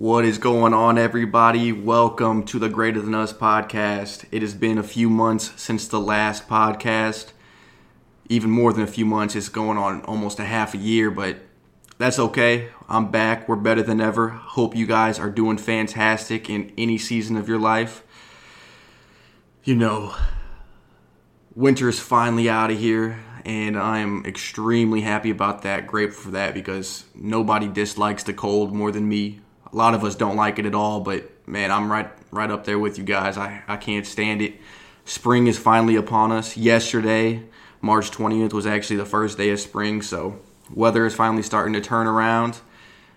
[0.00, 1.72] What is going on, everybody?
[1.72, 4.24] Welcome to the Greater Than Us podcast.
[4.32, 7.32] It has been a few months since the last podcast.
[8.30, 11.36] Even more than a few months, it's going on almost a half a year, but
[11.98, 12.70] that's okay.
[12.88, 13.46] I'm back.
[13.46, 14.30] We're better than ever.
[14.30, 18.02] Hope you guys are doing fantastic in any season of your life.
[19.64, 20.14] You know,
[21.54, 25.86] winter is finally out of here, and I am extremely happy about that.
[25.86, 29.40] Grateful for that because nobody dislikes the cold more than me.
[29.72, 32.64] A lot of us don't like it at all, but man, I'm right right up
[32.64, 33.36] there with you guys.
[33.36, 34.54] I, I can't stand it.
[35.04, 36.56] Spring is finally upon us.
[36.56, 37.44] Yesterday,
[37.80, 40.38] March 20th, was actually the first day of spring, so
[40.72, 42.60] weather is finally starting to turn around.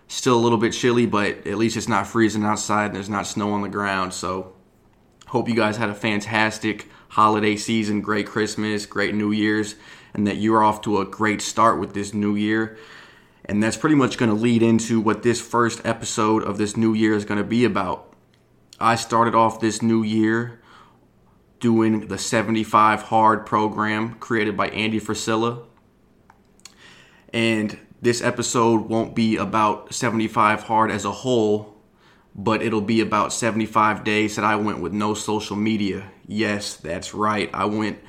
[0.07, 3.27] Still a little bit chilly, but at least it's not freezing outside and there's not
[3.27, 4.13] snow on the ground.
[4.13, 4.53] So,
[5.27, 9.75] hope you guys had a fantastic holiday season, great Christmas, great New Year's,
[10.13, 12.77] and that you're off to a great start with this new year.
[13.45, 16.93] And that's pretty much going to lead into what this first episode of this new
[16.93, 18.13] year is going to be about.
[18.79, 20.61] I started off this new year
[21.59, 25.63] doing the 75 Hard program created by Andy Frisella.
[27.33, 31.77] And this episode won't be about 75 Hard as a whole,
[32.35, 36.11] but it'll be about 75 days that I went with no social media.
[36.27, 37.49] Yes, that's right.
[37.53, 37.99] I went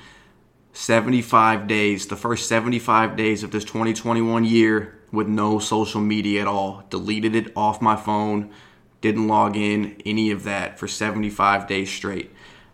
[0.73, 6.47] 75 days, the first 75 days of this 2021 year with no social media at
[6.47, 6.85] all.
[6.91, 8.51] Deleted it off my phone,
[9.01, 12.31] didn't log in, any of that for 75 days straight.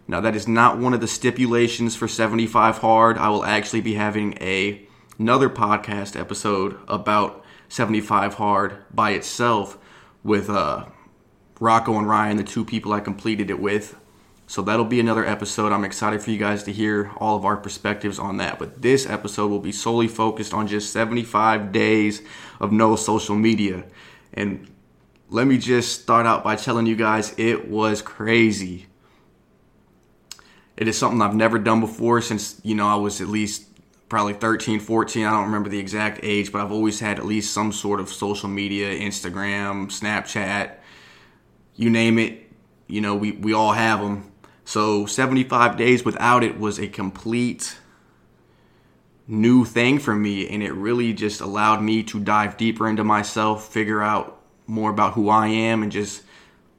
[0.08, 3.18] Now, that is not one of the stipulations for 75 Hard.
[3.18, 4.86] I will actually be having a
[5.18, 9.78] another podcast episode about 75 Hard by itself
[10.24, 10.86] with uh,
[11.60, 13.99] Rocco and Ryan, the two people I completed it with.
[14.50, 15.70] So that'll be another episode.
[15.70, 18.58] I'm excited for you guys to hear all of our perspectives on that.
[18.58, 22.20] But this episode will be solely focused on just 75 days
[22.58, 23.84] of no social media.
[24.34, 24.68] And
[25.28, 28.86] let me just start out by telling you guys it was crazy.
[30.76, 33.68] It is something I've never done before since, you know, I was at least
[34.08, 35.26] probably 13, 14.
[35.26, 38.08] I don't remember the exact age, but I've always had at least some sort of
[38.08, 40.74] social media, Instagram, Snapchat,
[41.76, 42.48] you name it.
[42.88, 44.29] You know, we, we all have them
[44.70, 47.76] so 75 days without it was a complete
[49.26, 53.72] new thing for me, and it really just allowed me to dive deeper into myself,
[53.72, 56.22] figure out more about who I am, and just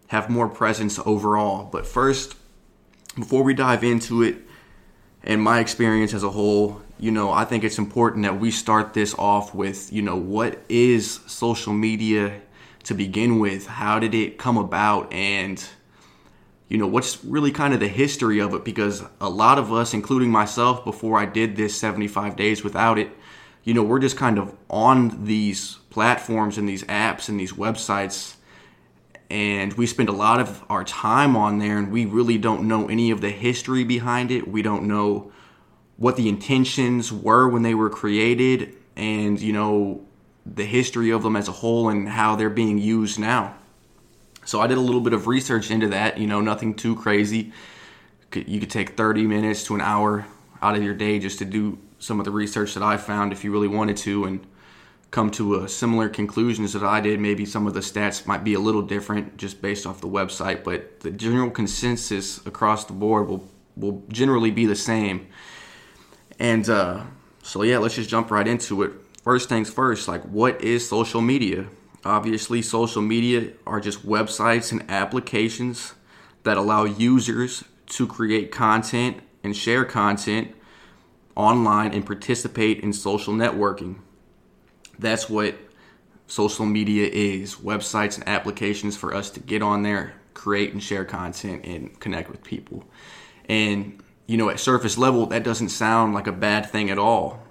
[0.07, 1.65] have more presence overall.
[1.69, 2.37] But first,
[3.15, 4.37] before we dive into it
[5.21, 8.93] and my experience as a whole, you know, I think it's important that we start
[8.93, 12.39] this off with, you know, what is social media
[12.83, 13.67] to begin with?
[13.67, 15.11] How did it come about?
[15.11, 15.61] And
[16.71, 19.93] you know, what's really kind of the history of it because a lot of us,
[19.93, 23.09] including myself, before I did this 75 days without it,
[23.65, 28.35] you know, we're just kind of on these platforms and these apps and these websites
[29.29, 32.87] and we spend a lot of our time on there and we really don't know
[32.87, 34.47] any of the history behind it.
[34.47, 35.29] We don't know
[35.97, 40.05] what the intentions were when they were created and, you know,
[40.45, 43.57] the history of them as a whole and how they're being used now.
[44.45, 47.51] So I did a little bit of research into that, you know, nothing too crazy.
[48.33, 50.25] You could take 30 minutes to an hour
[50.61, 53.43] out of your day just to do some of the research that I found if
[53.43, 54.45] you really wanted to and
[55.11, 57.19] come to a similar conclusions that I did.
[57.19, 60.63] Maybe some of the stats might be a little different just based off the website,
[60.63, 63.47] but the general consensus across the board will
[63.77, 65.27] will generally be the same.
[66.39, 67.03] And uh,
[67.43, 68.91] so yeah, let's just jump right into it.
[69.23, 71.67] First things first, like what is social media?
[72.03, 75.93] Obviously, social media are just websites and applications
[76.43, 80.55] that allow users to create content and share content
[81.35, 83.99] online and participate in social networking.
[84.97, 85.55] That's what
[86.27, 91.05] social media is websites and applications for us to get on there, create and share
[91.05, 92.83] content, and connect with people.
[93.47, 97.43] And, you know, at surface level, that doesn't sound like a bad thing at all.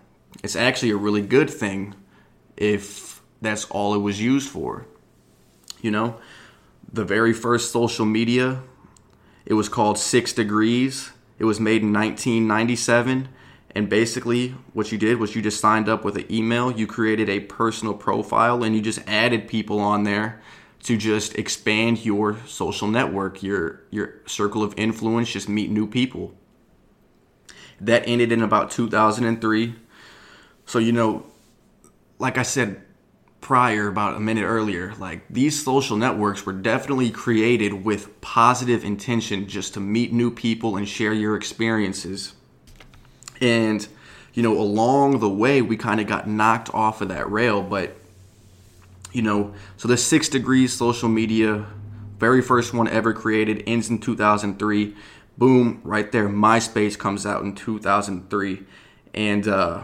[0.43, 1.95] It's actually a really good thing
[2.57, 4.87] if that's all it was used for.
[5.81, 6.21] You know,
[6.93, 8.63] the very first social media,
[9.47, 11.11] it was called Six Degrees.
[11.39, 13.29] It was made in 1997.
[13.75, 17.29] And basically, what you did was you just signed up with an email, you created
[17.29, 20.41] a personal profile, and you just added people on there
[20.83, 26.35] to just expand your social network, your your circle of influence, just meet new people.
[27.81, 29.75] That ended in about 2003.
[30.67, 31.27] So you know,
[32.19, 32.83] like I said
[33.41, 39.49] prior, about a minute earlier, like these social networks were definitely created with positive intention
[39.49, 42.35] just to meet new people and share your experiences.
[43.41, 43.87] And,
[44.35, 47.97] you know, along the way, we kind of got knocked off of that rail, but
[49.13, 51.67] you know, so the six degrees social media,
[52.19, 54.95] very first one ever created, ends in 2003.
[55.37, 56.29] Boom, right there.
[56.29, 58.63] MySpace comes out in 2003.
[59.15, 59.83] And uh,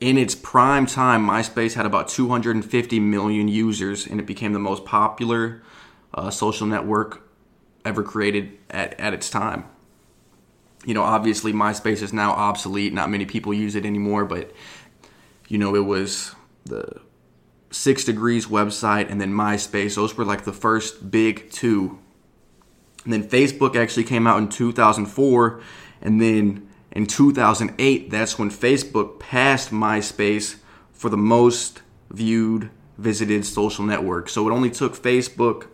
[0.00, 4.84] in its prime time, MySpace had about 250 million users, and it became the most
[4.84, 5.62] popular
[6.12, 7.28] uh, social network
[7.84, 9.64] ever created at, at its time.
[10.84, 12.92] You know, obviously, MySpace is now obsolete.
[12.92, 14.52] Not many people use it anymore, but,
[15.48, 16.34] you know, it was
[16.64, 17.00] the
[17.70, 19.96] Six Degrees website and then MySpace.
[19.96, 21.98] Those were like the first big two.
[23.04, 25.60] And then Facebook actually came out in 2004.
[26.02, 30.56] And then in 2008, that's when Facebook passed MySpace
[30.94, 34.30] for the most viewed, visited social network.
[34.30, 35.66] So it only took Facebook,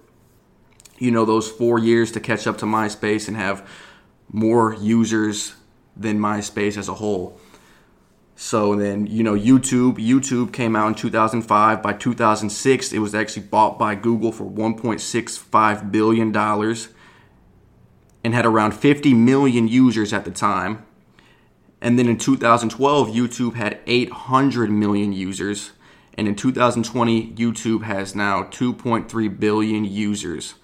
[0.98, 3.64] you know, those four years to catch up to MySpace and have
[4.32, 5.54] more users
[5.96, 7.38] than MySpace as a whole.
[8.34, 11.80] So then, you know, YouTube, YouTube came out in 2005.
[11.84, 16.88] By 2006, it was actually bought by Google for 1.65 billion dollars
[18.24, 20.84] and had around 50 million users at the time.
[21.82, 25.72] And then in 2012, YouTube had 800 million users.
[26.14, 30.54] And in 2020, YouTube has now 2.3 billion users,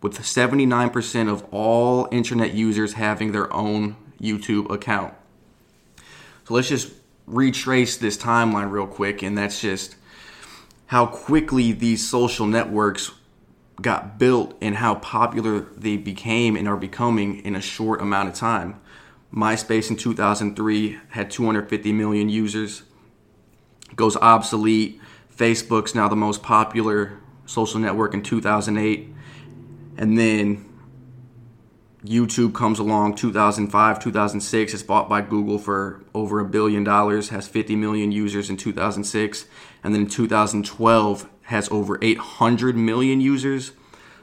[0.00, 5.14] with 79% of all internet users having their own YouTube account.
[6.44, 6.92] So let's just
[7.26, 9.96] retrace this timeline real quick, and that's just
[10.86, 13.10] how quickly these social networks
[13.82, 18.34] got built and how popular they became and are becoming in a short amount of
[18.34, 18.80] time.
[19.34, 22.82] MySpace in 2003 had 250 million users,
[23.94, 25.00] goes obsolete.
[25.34, 29.14] Facebook's now the most popular social network in 2008.
[29.96, 30.64] And then
[32.04, 34.74] YouTube comes along 2005, 2006.
[34.74, 39.46] It's bought by Google for over a billion dollars, has 50 million users in 2006,
[39.82, 43.72] and then in 2012 has over 800 million users.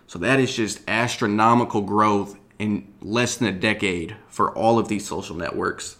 [0.07, 5.07] So that is just astronomical growth in less than a decade for all of these
[5.07, 5.97] social networks.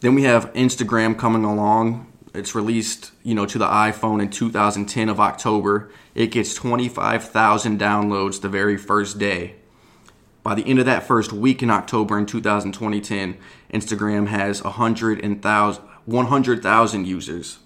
[0.00, 2.10] Then we have Instagram coming along.
[2.32, 5.90] It's released, you know, to the iPhone in 2010 of October.
[6.14, 9.56] It gets 25,000 downloads the very first day.
[10.42, 13.36] By the end of that first week in October in 2010,
[13.74, 17.58] Instagram has 100,000 users.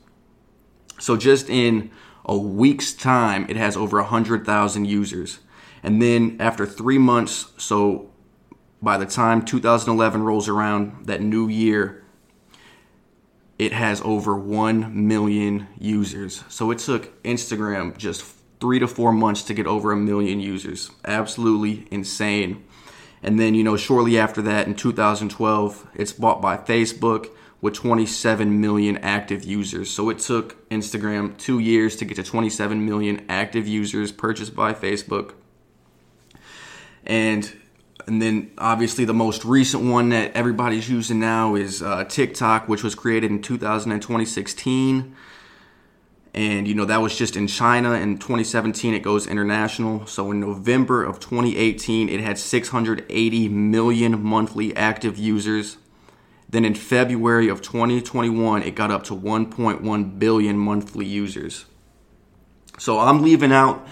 [0.99, 1.91] So just in
[2.25, 5.39] a week's time, it has over 100,000 users.
[5.85, 8.11] And then after three months, so
[8.83, 12.03] by the time 2011 rolls around, that new year,
[13.59, 16.43] it has over 1 million users.
[16.49, 18.25] So it took Instagram just
[18.61, 20.91] three to four months to get over a million users.
[21.05, 22.65] Absolutely insane.
[23.23, 27.29] And then, you know, shortly after that, in 2012, it's bought by Facebook
[27.61, 29.91] with 27 million active users.
[29.91, 34.73] So it took Instagram two years to get to 27 million active users purchased by
[34.73, 35.35] Facebook.
[37.07, 37.61] And
[38.07, 42.83] and then obviously the most recent one that everybody's using now is uh, TikTok, which
[42.83, 45.15] was created in 2000 2016
[46.35, 50.07] and you know that was just in China in 2017 it goes international.
[50.07, 55.79] So in November of 2018 it had 680 million monthly active users.
[56.49, 61.67] Then in February of 2021 it got up to 1.1 billion monthly users.
[62.79, 63.87] So I'm leaving out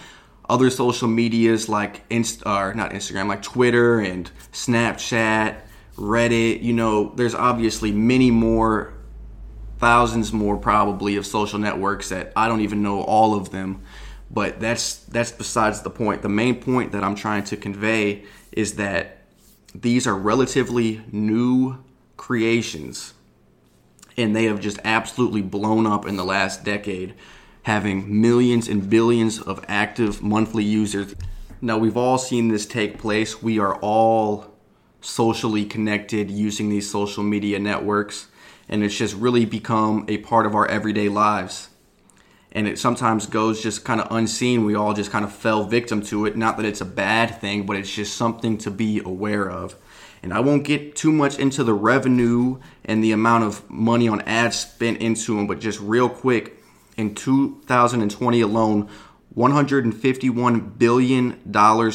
[0.53, 5.61] other social medias like Inst or not Instagram like Twitter and Snapchat
[5.97, 8.93] Reddit you know there's obviously many more
[9.83, 13.83] thousands more probably of social networks that I don't even know all of them.
[14.31, 16.23] But that's that's besides the point.
[16.23, 19.19] The main point that I'm trying to convey is that
[19.75, 21.83] these are relatively new
[22.17, 23.15] creations
[24.17, 27.15] and they have just absolutely blown up in the last decade,
[27.63, 31.15] having millions and billions of active monthly users.
[31.61, 33.43] Now, we've all seen this take place.
[33.43, 34.53] We are all
[35.01, 38.29] socially connected using these social media networks
[38.69, 41.69] and it's just really become a part of our everyday lives.
[42.53, 44.65] And it sometimes goes just kind of unseen.
[44.65, 46.37] We all just kind of fell victim to it.
[46.37, 49.75] Not that it's a bad thing, but it's just something to be aware of.
[50.23, 54.21] And I won't get too much into the revenue and the amount of money on
[54.23, 56.62] ads spent into them, but just real quick,
[56.97, 58.89] in 2020 alone,
[59.37, 61.41] $151 billion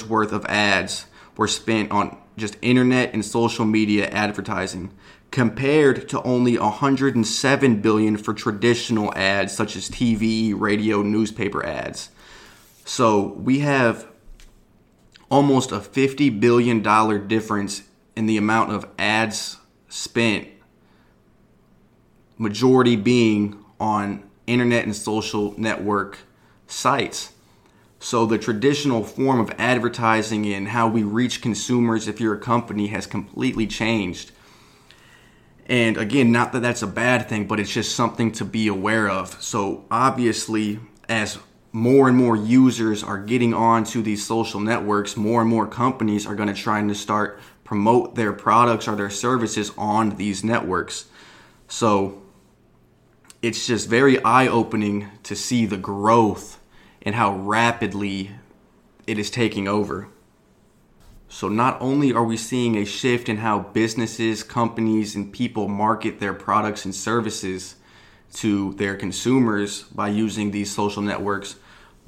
[0.10, 4.92] worth of ads were spent on just internet and social media advertising
[5.32, 12.10] compared to only 107 billion for traditional ads such as TV, radio, newspaper ads.
[12.86, 14.08] So we have
[15.30, 17.84] almost a 50 billion dollar difference
[18.16, 19.58] in the amount of ads
[19.90, 20.48] spent
[22.38, 26.20] majority being on internet and social network
[26.66, 27.34] sites.
[28.00, 32.88] So the traditional form of advertising and how we reach consumers if you're a company
[32.88, 34.32] has completely changed.
[35.66, 39.10] And again, not that that's a bad thing, but it's just something to be aware
[39.10, 39.42] of.
[39.42, 41.40] So obviously, as
[41.74, 46.36] more and more users are getting onto these social networks, more and more companies are
[46.36, 51.08] going to try and to start promote their products or their services on these networks.
[51.68, 52.22] So
[53.42, 56.60] it's just very eye-opening to see the growth
[57.02, 58.32] and how rapidly
[59.06, 60.08] it is taking over.
[61.30, 66.20] So, not only are we seeing a shift in how businesses, companies, and people market
[66.20, 67.76] their products and services
[68.34, 71.58] to their consumers by using these social networks,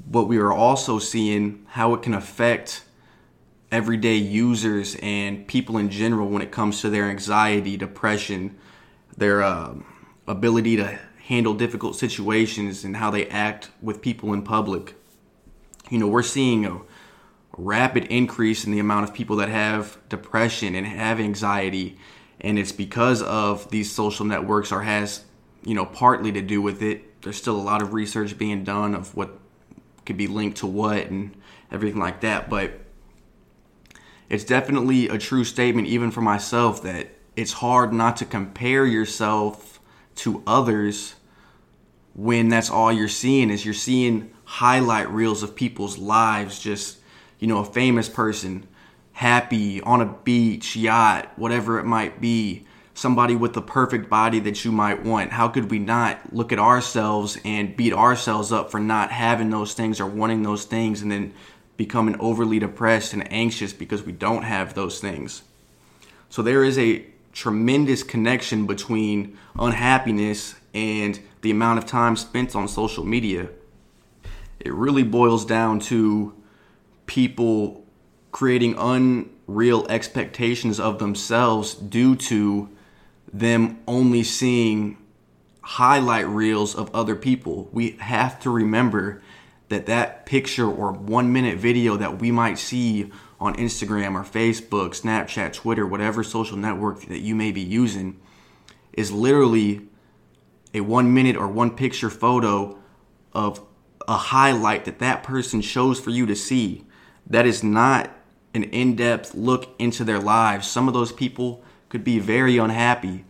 [0.08, 2.84] but we are also seeing how it can affect
[3.70, 8.56] everyday users and people in general when it comes to their anxiety, depression,
[9.16, 9.74] their uh,
[10.26, 10.98] ability to
[11.30, 14.96] handle difficult situations, and how they act with people in public.
[15.88, 16.80] You know, we're seeing a
[17.56, 21.96] rapid increase in the amount of people that have depression and have anxiety
[22.40, 25.24] and it's because of these social networks or has
[25.64, 28.94] you know partly to do with it there's still a lot of research being done
[28.94, 29.38] of what
[30.06, 31.36] could be linked to what and
[31.70, 32.80] everything like that but
[34.30, 39.80] it's definitely a true statement even for myself that it's hard not to compare yourself
[40.14, 41.16] to others
[42.14, 47.00] when that's all you're seeing is you're seeing highlight reels of people's lives just
[47.40, 48.66] you know, a famous person,
[49.12, 54.64] happy on a beach, yacht, whatever it might be, somebody with the perfect body that
[54.64, 55.32] you might want.
[55.32, 59.72] How could we not look at ourselves and beat ourselves up for not having those
[59.72, 61.32] things or wanting those things and then
[61.78, 65.42] becoming overly depressed and anxious because we don't have those things?
[66.28, 72.68] So there is a tremendous connection between unhappiness and the amount of time spent on
[72.68, 73.48] social media.
[74.58, 76.34] It really boils down to
[77.06, 77.84] people
[78.30, 82.68] creating unreal expectations of themselves due to
[83.32, 84.96] them only seeing
[85.62, 87.68] highlight reels of other people.
[87.72, 89.22] We have to remember
[89.68, 93.10] that that picture or one minute video that we might see
[93.40, 98.20] on Instagram or Facebook, Snapchat, Twitter, whatever social network that you may be using
[98.92, 99.80] is literally
[100.74, 102.78] a one minute or one picture photo
[103.32, 103.64] of
[104.06, 106.84] a highlight that that person shows for you to see
[107.26, 108.10] that is not
[108.52, 110.68] an in depth look into their lives.
[110.68, 113.24] Some of those people could be very unhappy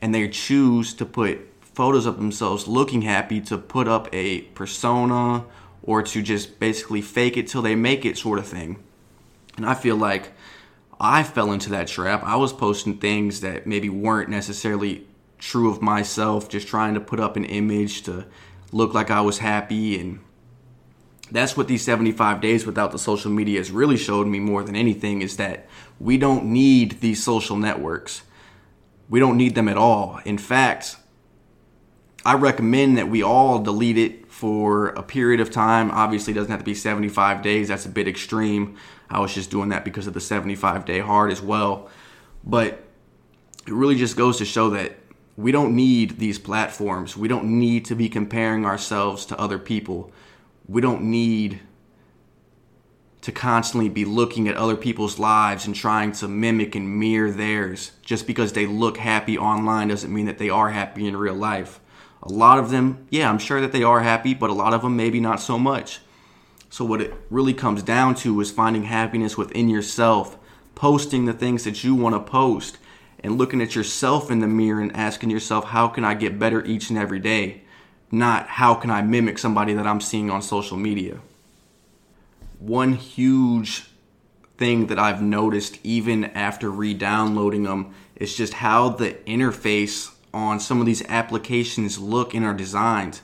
[0.00, 5.44] and they choose to put photos of themselves looking happy to put up a persona
[5.82, 8.82] or to just basically fake it till they make it sort of thing.
[9.56, 10.32] And I feel like
[11.00, 12.22] I fell into that trap.
[12.24, 15.06] I was posting things that maybe weren't necessarily
[15.38, 18.26] true of myself, just trying to put up an image to
[18.70, 20.20] look like I was happy and
[21.32, 24.76] that's what these 75 days without the social media has really showed me more than
[24.76, 25.66] anything is that
[25.98, 28.22] we don't need these social networks.
[29.08, 30.20] We don't need them at all.
[30.26, 30.96] In fact,
[32.24, 35.90] I recommend that we all delete it for a period of time.
[35.90, 37.68] Obviously, it doesn't have to be 75 days.
[37.68, 38.76] That's a bit extreme.
[39.10, 41.90] I was just doing that because of the 75 day hard as well.
[42.44, 42.84] But
[43.66, 44.96] it really just goes to show that
[45.36, 47.16] we don't need these platforms.
[47.16, 50.12] We don't need to be comparing ourselves to other people
[50.68, 51.60] we don't need
[53.20, 57.92] to constantly be looking at other people's lives and trying to mimic and mirror theirs.
[58.02, 61.78] Just because they look happy online doesn't mean that they are happy in real life.
[62.22, 64.82] A lot of them, yeah, I'm sure that they are happy, but a lot of
[64.82, 66.00] them maybe not so much.
[66.70, 70.38] So, what it really comes down to is finding happiness within yourself,
[70.74, 72.78] posting the things that you want to post,
[73.20, 76.64] and looking at yourself in the mirror and asking yourself, how can I get better
[76.64, 77.62] each and every day?
[78.12, 81.18] not how can I mimic somebody that I'm seeing on social media.
[82.60, 83.86] One huge
[84.58, 90.80] thing that I've noticed even after re-downloading them is just how the interface on some
[90.80, 93.20] of these applications look and are designed.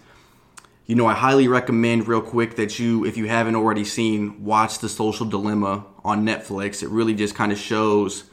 [0.87, 4.79] You know, I highly recommend real quick that you, if you haven't already seen, watch
[4.79, 6.83] The Social Dilemma on Netflix.
[6.83, 8.25] It really just kind of shows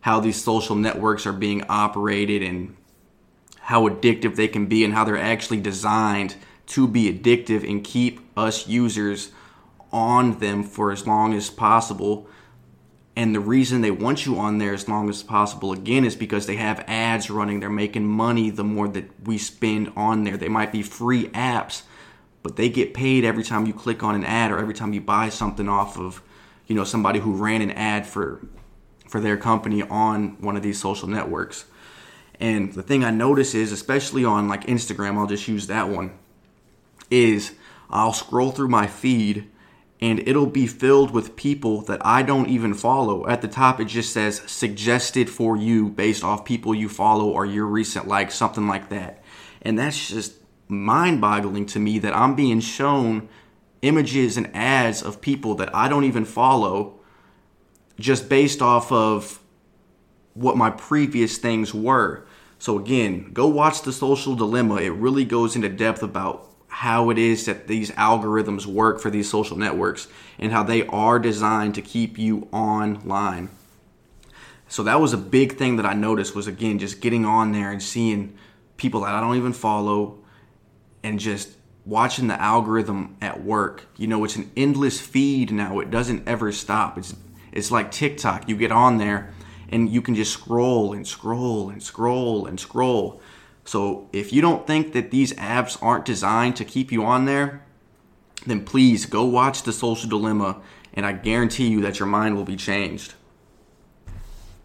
[0.00, 2.76] how these social networks are being operated and
[3.58, 6.36] how addictive they can be and how they're actually designed
[6.66, 9.30] to be addictive and keep us users
[9.90, 12.28] on them for as long as possible.
[13.16, 16.46] And the reason they want you on there as long as possible again is because
[16.46, 17.60] they have ads running.
[17.60, 20.36] They're making money the more that we spend on there.
[20.36, 21.82] They might be free apps,
[22.42, 25.00] but they get paid every time you click on an ad or every time you
[25.00, 26.22] buy something off of,
[26.66, 28.40] you know, somebody who ran an ad for
[29.08, 31.66] for their company on one of these social networks.
[32.40, 36.10] And the thing I notice is, especially on like Instagram, I'll just use that one,
[37.12, 37.54] is
[37.90, 39.48] I'll scroll through my feed
[40.00, 43.26] and it'll be filled with people that I don't even follow.
[43.26, 47.46] At the top, it just says suggested for you based off people you follow or
[47.46, 49.22] your recent likes, something like that.
[49.62, 50.34] And that's just
[50.68, 53.28] mind boggling to me that I'm being shown
[53.82, 57.00] images and ads of people that I don't even follow
[57.98, 59.40] just based off of
[60.32, 62.26] what my previous things were.
[62.58, 64.76] So, again, go watch The Social Dilemma.
[64.76, 69.30] It really goes into depth about how it is that these algorithms work for these
[69.30, 70.08] social networks
[70.40, 73.48] and how they are designed to keep you online.
[74.66, 77.70] So that was a big thing that I noticed was again just getting on there
[77.70, 78.36] and seeing
[78.76, 80.18] people that I don't even follow
[81.04, 81.50] and just
[81.86, 83.86] watching the algorithm at work.
[83.96, 85.78] You know, it's an endless feed now.
[85.78, 86.98] It doesn't ever stop.
[86.98, 87.14] It's
[87.52, 88.48] it's like TikTok.
[88.48, 89.32] You get on there
[89.68, 93.20] and you can just scroll and scroll and scroll and scroll.
[93.64, 97.64] So if you don't think that these apps aren't designed to keep you on there,
[98.46, 100.60] then please go watch The Social Dilemma
[100.92, 103.14] and I guarantee you that your mind will be changed.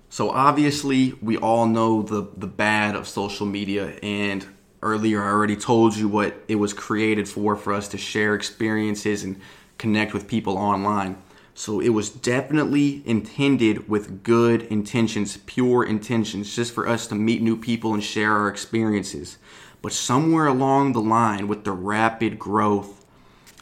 [0.09, 4.45] So obviously, we all know the the bad of social media and
[4.81, 9.23] earlier I already told you what it was created for for us to share experiences
[9.23, 9.39] and
[9.77, 11.17] connect with people online.
[11.59, 17.41] So it was definitely intended with good intentions, pure intentions, just for us to meet
[17.41, 19.37] new people and share our experiences.
[19.81, 23.05] But somewhere along the line, with the rapid growth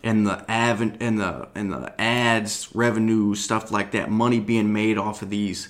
[0.04, 5.00] and the av- and the and the ads, revenue, stuff like that, money being made
[5.00, 5.70] off of these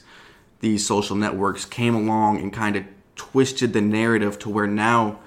[0.59, 2.83] these social networks came along and kind of
[3.15, 5.19] twisted the narrative to where now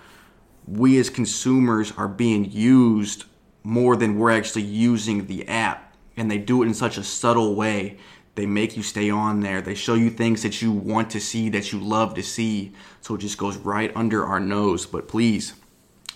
[0.67, 3.25] we as consumers are being used
[3.63, 5.90] more than we're actually using the app
[6.21, 7.97] and they do it in such a subtle way.
[8.35, 9.63] They make you stay on there.
[9.63, 12.75] They show you things that you want to see, that you love to see.
[13.01, 14.85] So it just goes right under our nose.
[14.85, 15.55] But please,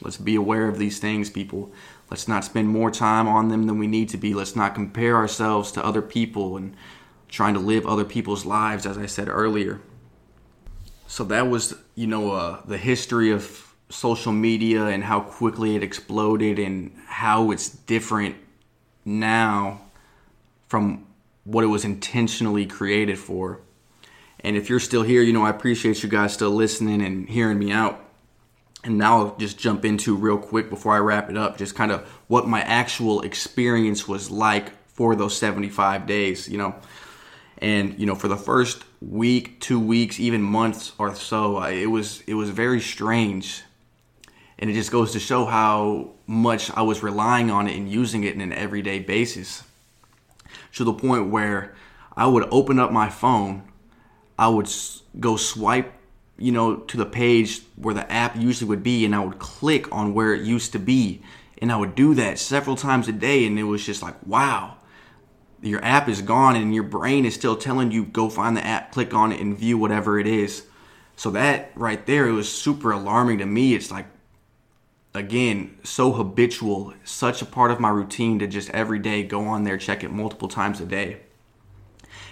[0.03, 1.73] let's be aware of these things, people.
[2.11, 4.35] Let's not spend more time on them than we need to be.
[4.35, 6.77] Let's not compare ourselves to other people and
[7.31, 9.81] trying to live other people's lives, as I said earlier.
[11.07, 15.83] So that was, you know, uh, the history of social media and how quickly it
[15.83, 18.37] exploded and how it's different
[19.07, 19.84] now
[20.69, 21.07] from
[21.45, 23.61] what it was intentionally created for.
[24.41, 27.59] And if you're still here, you know, I appreciate you guys still listening and hearing
[27.59, 28.01] me out.
[28.83, 31.91] And now I'll just jump into real quick before I wrap it up, just kind
[31.91, 36.75] of what my actual experience was like for those 75 days, you know.
[37.59, 42.23] And you know, for the first week, two weeks, even months or so, it was
[42.27, 43.63] it was very strange,
[44.59, 48.25] and it just goes to show how much I was relying on it and using
[48.25, 49.63] it in an everyday basis
[50.75, 51.75] to the point where
[52.17, 53.71] I would open up my phone,
[54.39, 54.71] I would
[55.19, 55.93] go swipe,
[56.39, 59.93] you know, to the page where the app usually would be, and I would click
[59.93, 61.23] on where it used to be.
[61.59, 64.77] And I would do that several times a day, and it was just like, wow,
[65.63, 68.93] your app is gone, and your brain is still telling you go find the app,
[68.93, 70.65] click on it, and view whatever it is.
[71.17, 73.75] So that right there, it was super alarming to me.
[73.75, 74.07] It's like,
[75.15, 79.63] again, so habitual, such a part of my routine to just every day go on
[79.63, 81.21] there, check it multiple times a day.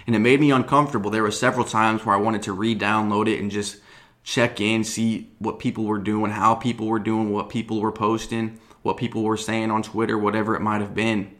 [0.05, 1.09] And it made me uncomfortable.
[1.09, 3.77] There were several times where I wanted to re download it and just
[4.23, 8.59] check in, see what people were doing, how people were doing, what people were posting,
[8.81, 11.33] what people were saying on Twitter, whatever it might have been.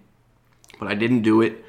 [0.80, 1.64] But I didn't do it.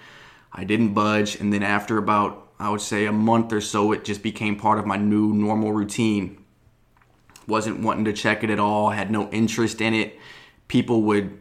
[0.52, 1.34] I didn't budge.
[1.40, 4.78] And then after about, I would say, a month or so, it just became part
[4.78, 6.43] of my new normal routine
[7.46, 10.18] wasn't wanting to check it at all, had no interest in it.
[10.68, 11.38] People would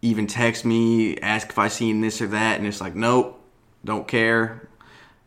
[0.00, 3.40] even text me, ask if I seen this or that, and it's like, nope,
[3.84, 4.68] don't care.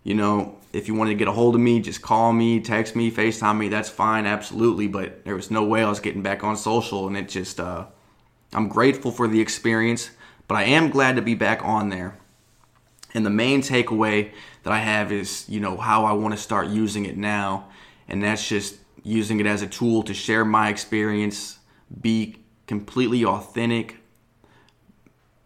[0.04, 2.96] You know, if you wanted to get a hold of me, just call me, text
[2.96, 4.88] me, FaceTime me, that's fine, absolutely.
[4.88, 7.86] But there was no way I was getting back on social, and it just, uh,
[8.54, 10.12] I'm grateful for the experience,
[10.48, 12.18] but I am glad to be back on there.
[13.14, 14.32] And the main takeaway
[14.64, 17.70] that I have is, you know, how I want to start using it now.
[18.10, 18.76] And that's just
[19.06, 21.60] using it as a tool to share my experience,
[22.02, 23.98] be completely authentic,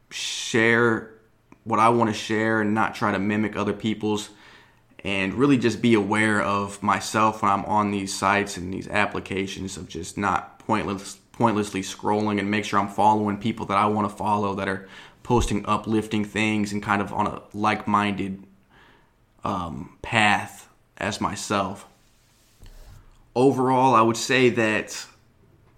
[0.09, 1.11] share
[1.65, 4.29] what I want to share and not try to mimic other people's
[5.03, 9.77] and really just be aware of myself when I'm on these sites and these applications
[9.77, 14.09] of just not pointless pointlessly scrolling and make sure I'm following people that I want
[14.09, 14.89] to follow that are
[15.23, 18.43] posting uplifting things and kind of on a like-minded
[19.45, 20.67] um, path
[20.97, 21.88] as myself
[23.35, 25.05] overall, I would say that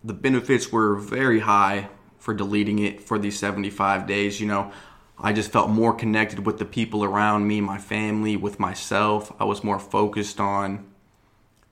[0.04, 4.40] the benefits were very high for deleting it for these 75 days.
[4.40, 4.72] You know,
[5.20, 9.32] I just felt more connected with the people around me, my family, with myself.
[9.40, 10.88] I was more focused on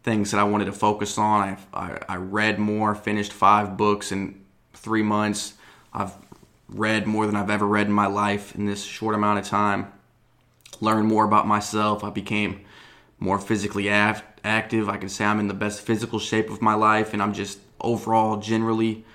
[0.03, 1.41] things that I wanted to focus on.
[1.41, 5.55] I, I, I read more, finished five books in three months.
[5.93, 6.13] I've
[6.67, 9.91] read more than I've ever read in my life in this short amount of time.
[10.79, 12.03] Learned more about myself.
[12.03, 12.61] I became
[13.19, 14.89] more physically act- active.
[14.89, 17.59] I can say I'm in the best physical shape of my life, and I'm just
[17.81, 19.05] overall generally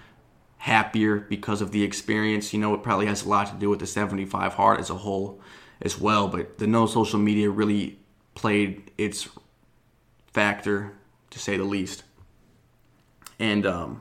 [0.59, 2.53] happier because of the experience.
[2.53, 4.95] You know, it probably has a lot to do with the 75 hard as a
[4.95, 5.41] whole
[5.83, 7.99] as well, but the no social media really
[8.35, 9.29] played its
[10.33, 10.93] factor
[11.31, 12.05] to say the least.
[13.39, 14.01] And um,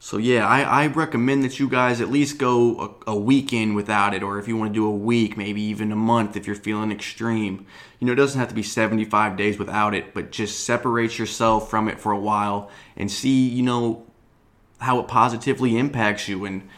[0.00, 4.14] so yeah, I, I recommend that you guys at least go a, a weekend without
[4.14, 6.56] it, or if you want to do a week, maybe even a month if you're
[6.56, 7.66] feeling extreme.
[7.98, 11.68] You know, it doesn't have to be 75 days without it, but just separate yourself
[11.68, 14.06] from it for a while and see, you know,
[14.78, 16.68] how it positively impacts you and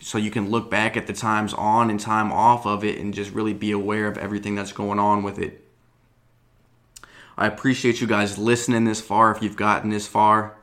[0.00, 3.12] so you can look back at the times on and time off of it and
[3.12, 5.62] just really be aware of everything that's going on with it.
[7.36, 10.56] I appreciate you guys listening this far if you've gotten this far.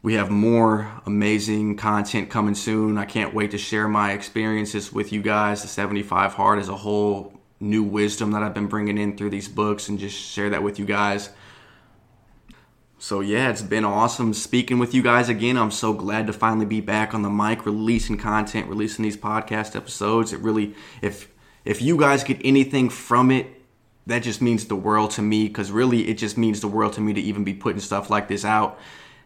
[0.00, 2.98] We have more amazing content coming soon.
[2.98, 5.62] I can't wait to share my experiences with you guys.
[5.62, 9.48] The 75 Hard is a whole new wisdom that I've been bringing in through these
[9.48, 11.30] books and just share that with you guys.
[13.00, 15.56] So, yeah, it's been awesome speaking with you guys again.
[15.56, 19.74] I'm so glad to finally be back on the mic, releasing content, releasing these podcast
[19.74, 20.32] episodes.
[20.32, 21.28] It really, if
[21.64, 23.46] if you guys get anything from it,
[24.06, 27.00] that just means the world to me because really it just means the world to
[27.00, 28.78] me to even be putting stuff like this out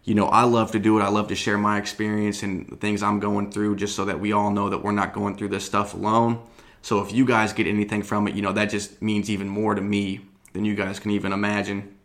[0.05, 1.03] you know, I love to do it.
[1.03, 4.19] I love to share my experience and the things I'm going through just so that
[4.19, 6.43] we all know that we're not going through this stuff alone.
[6.83, 9.75] So if you guys get anything from it, you know, that just means even more
[9.75, 10.21] to me
[10.53, 11.97] than you guys can even imagine.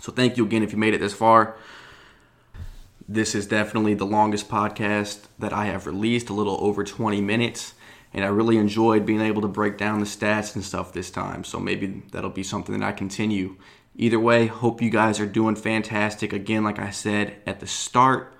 [0.00, 1.56] So thank you again if you made it this far.
[3.06, 7.74] This is definitely the longest podcast that I have released, a little over 20 minutes.
[8.14, 11.44] And I really enjoyed being able to break down the stats and stuff this time.
[11.44, 13.56] So maybe that'll be something that I continue
[13.94, 16.32] Either way, hope you guys are doing fantastic.
[16.32, 18.34] Again, like I said at the start,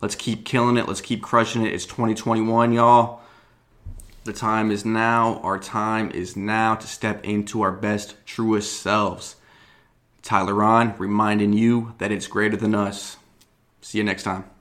[0.00, 0.88] let's keep killing it.
[0.88, 1.72] Let's keep crushing it.
[1.72, 3.20] It's 2021, y'all.
[4.24, 5.38] The time is now.
[5.42, 9.36] Our time is now to step into our best, truest selves.
[10.22, 13.16] Tyler Ron reminding you that it's greater than us.
[13.80, 14.55] See you next time.